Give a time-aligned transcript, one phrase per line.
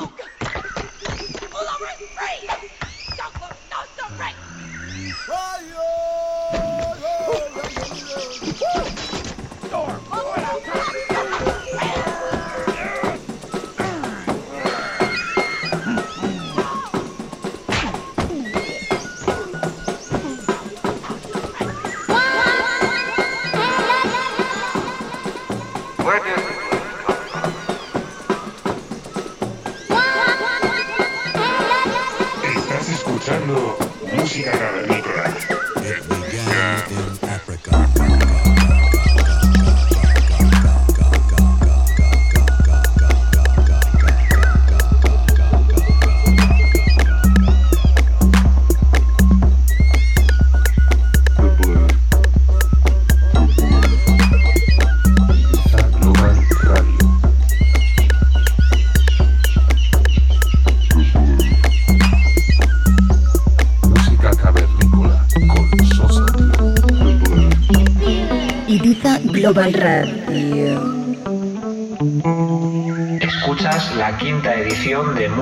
[0.00, 0.06] No!
[0.06, 1.86] Pull over!
[2.16, 2.48] Free!
[3.16, 3.56] Don't look!
[3.70, 4.18] No, stop!
[4.18, 4.34] Right!
[5.26, 6.17] Fire!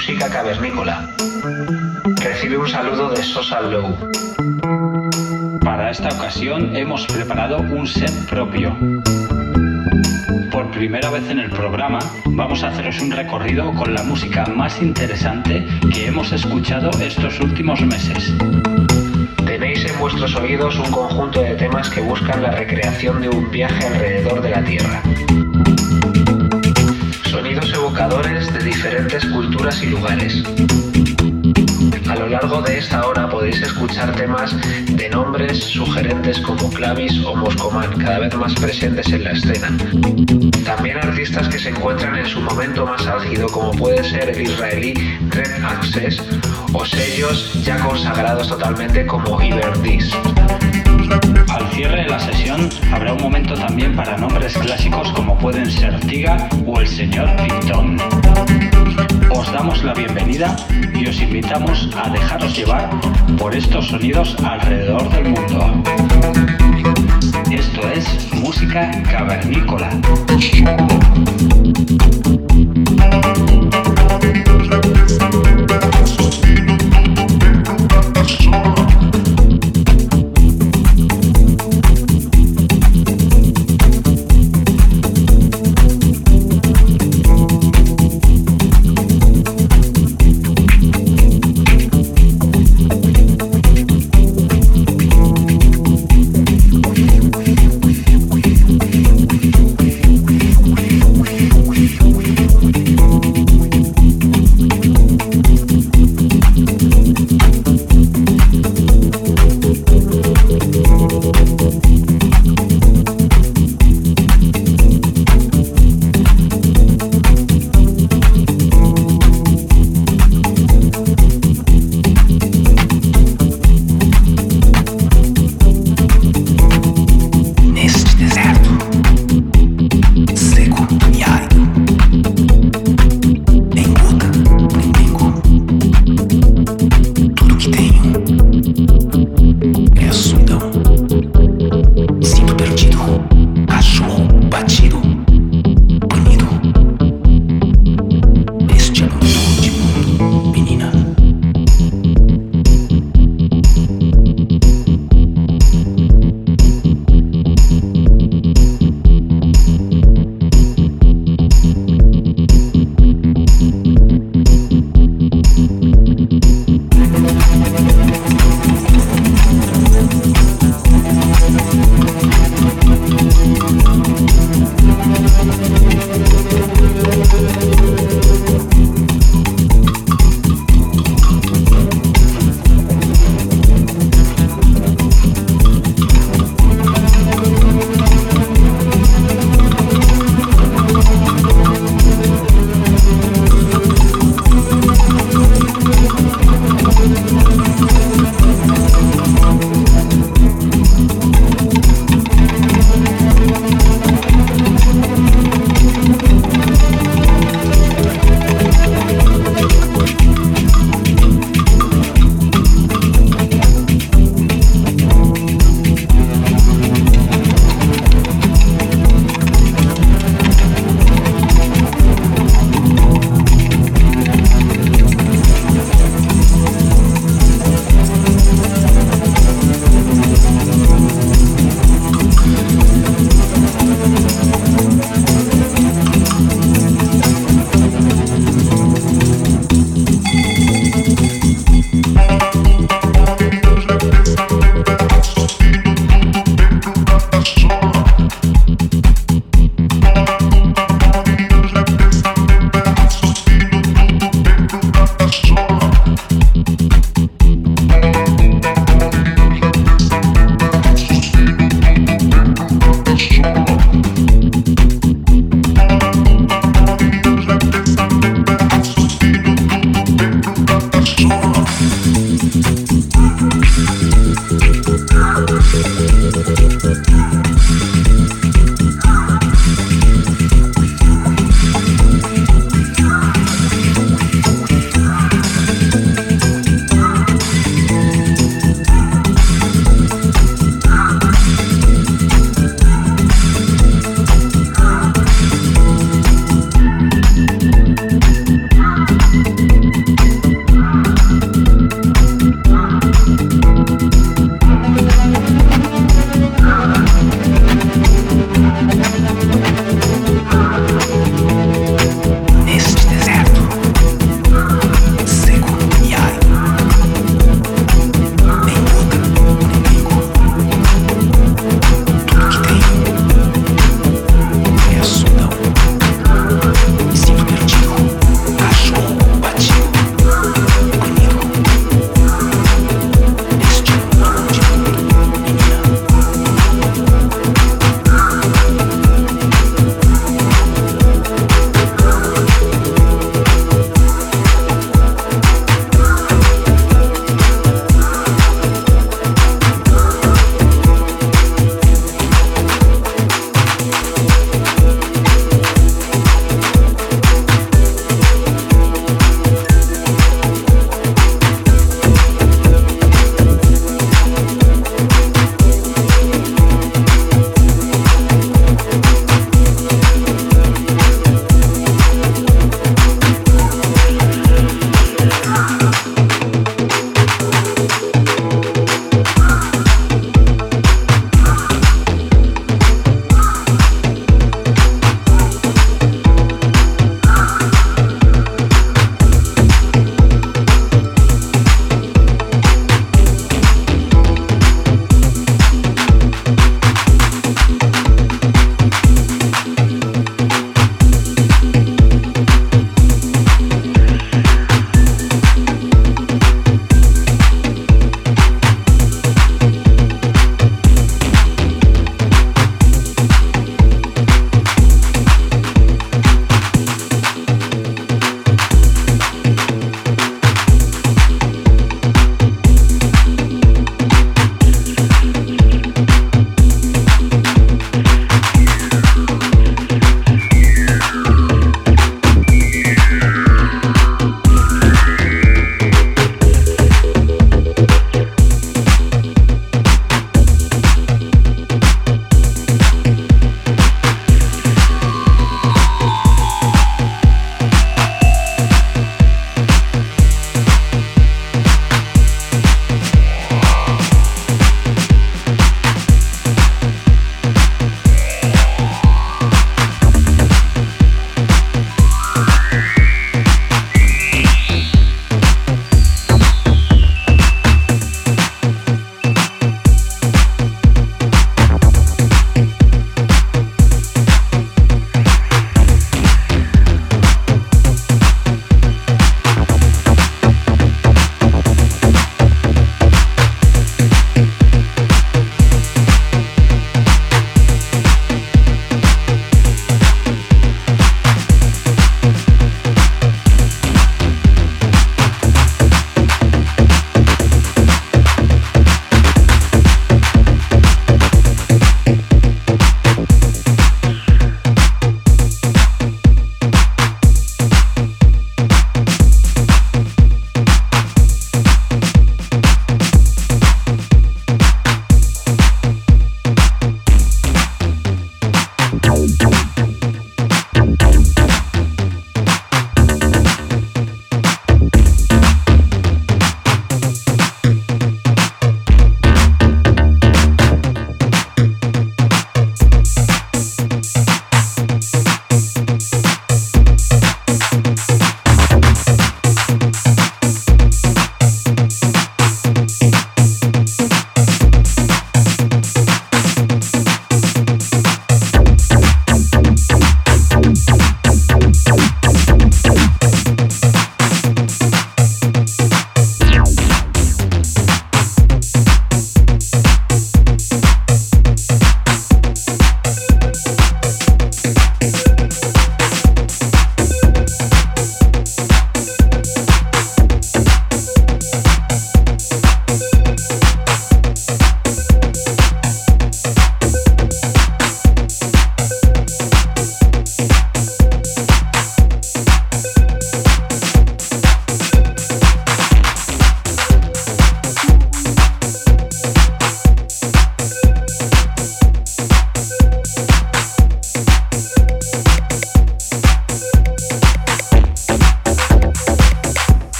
[0.00, 1.10] Música Cavernícola.
[2.22, 3.94] Recibe un saludo de Sosa Low.
[5.62, 8.74] Para esta ocasión hemos preparado un set propio.
[10.50, 14.80] Por primera vez en el programa vamos a haceros un recorrido con la música más
[14.80, 18.32] interesante que hemos escuchado estos últimos meses
[19.62, 24.40] en vuestros oídos un conjunto de temas que buscan la recreación de un viaje alrededor
[24.40, 25.02] de la Tierra.
[28.60, 30.42] De diferentes culturas y lugares.
[32.08, 34.54] A lo largo de esta hora podéis escuchar temas
[34.86, 39.68] de nombres sugerentes como Clavis o Moscoman, cada vez más presentes en la escena.
[40.64, 44.94] También artistas que se encuentran en su momento más álgido, como puede ser el israelí
[45.30, 46.22] Red Access
[46.72, 50.10] o sellos ya consagrados totalmente como Iberdis.
[51.48, 55.98] Al cierre de la sesión habrá un momento también para nombres clásicos como pueden ser
[56.00, 57.96] Tiga o el señor Picton.
[59.30, 60.56] Os damos la bienvenida
[60.94, 62.90] y os invitamos a dejaros llevar
[63.38, 65.82] por estos sonidos alrededor del mundo.
[67.50, 68.90] Esto es música.
[69.10, 69.90] Cavernícola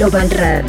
[0.00, 0.59] Global Radio.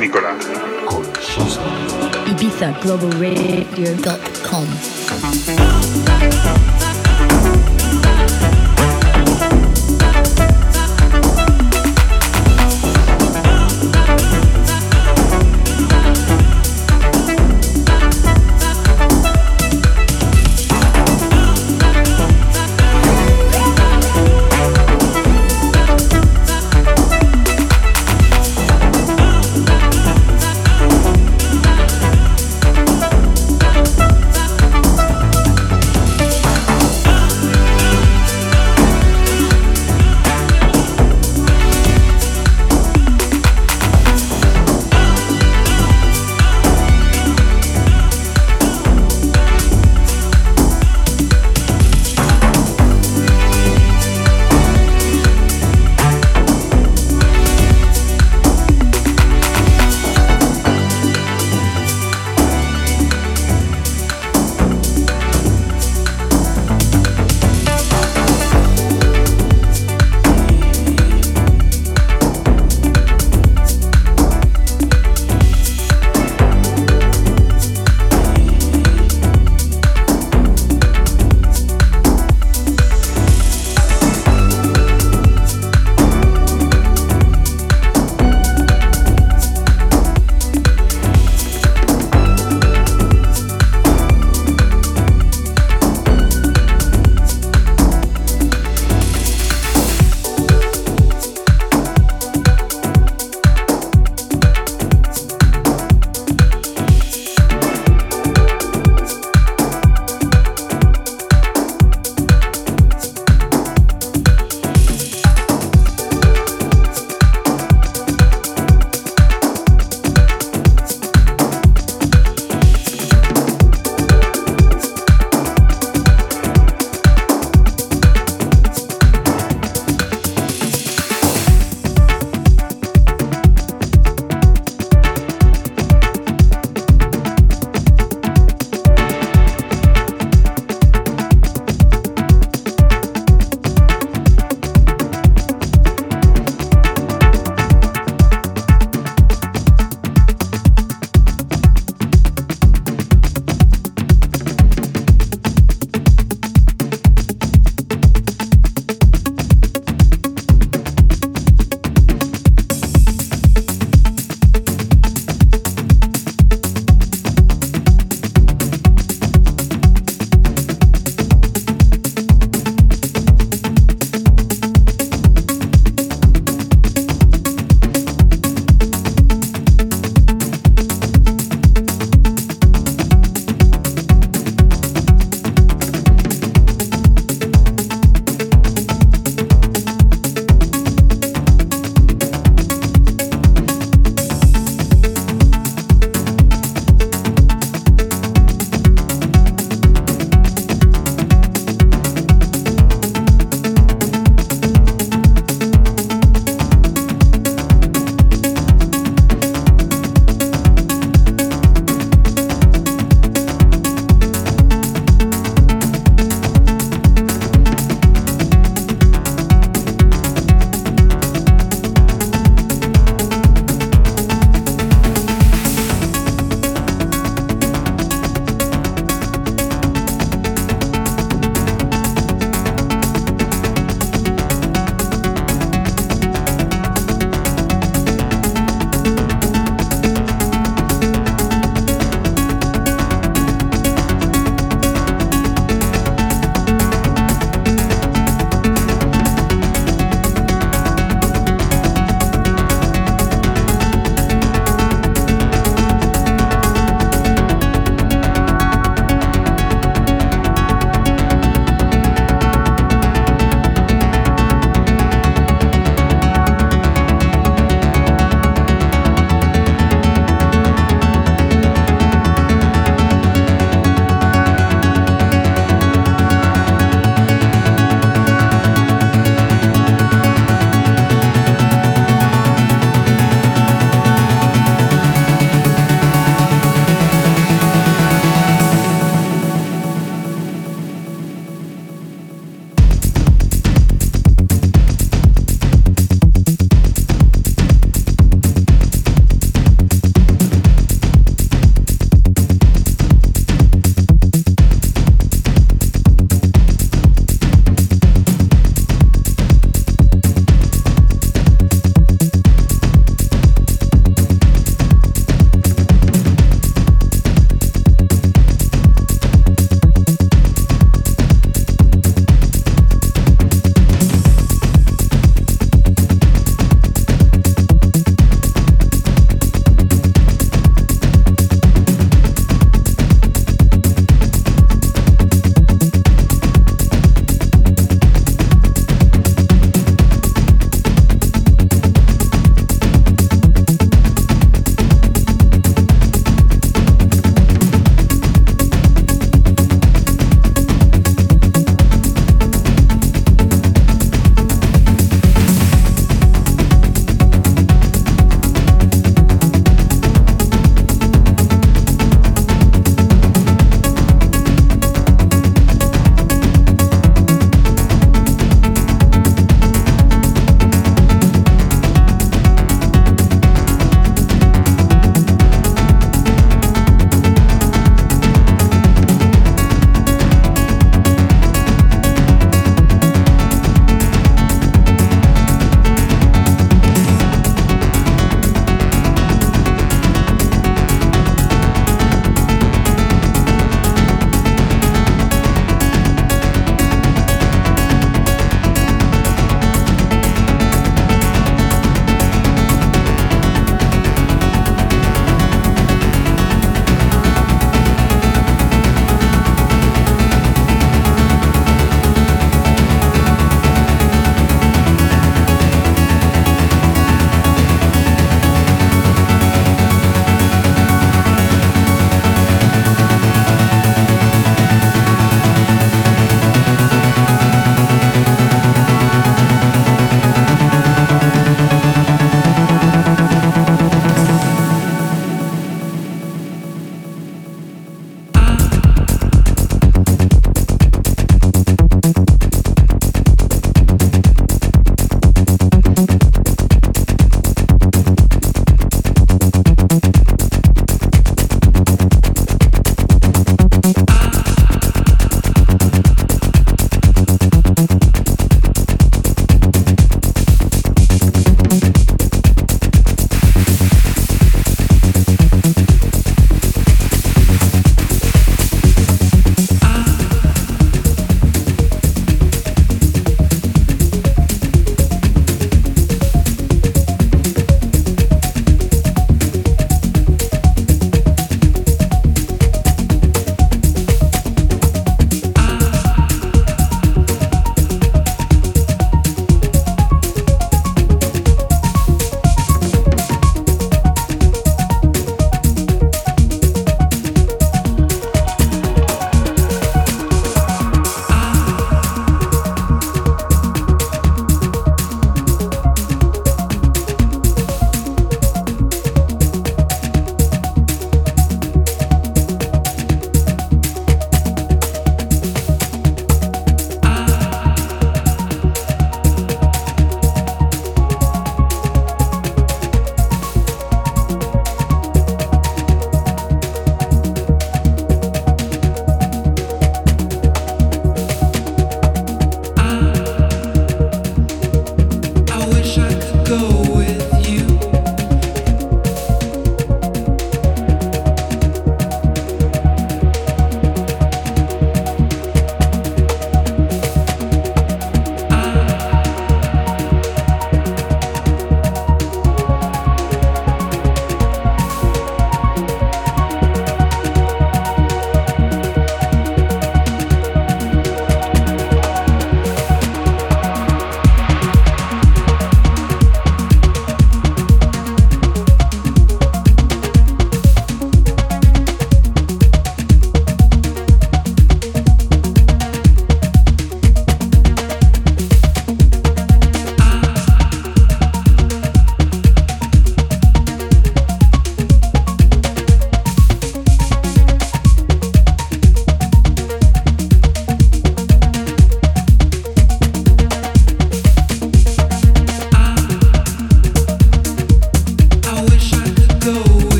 [0.00, 0.36] Música cavernícola.
[0.86, 1.60] Con Sosa.
[2.26, 2.30] IbizaGlobalRadio.com.
[2.30, 4.19] Ibiza Global Radio.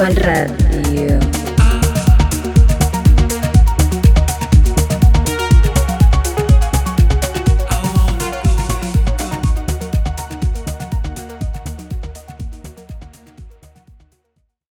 [0.00, 0.50] பண்றார்